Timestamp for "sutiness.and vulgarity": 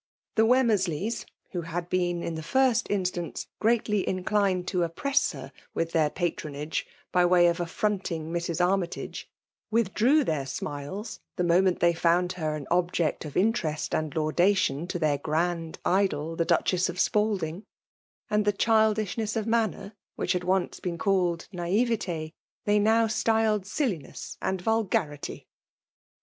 23.67-25.45